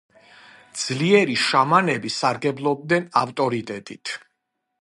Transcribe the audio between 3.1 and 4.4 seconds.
ავტორიტეტით.